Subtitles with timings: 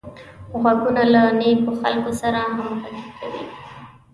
[0.61, 3.43] غوږونه له نېکو خلکو سره همغږي کوي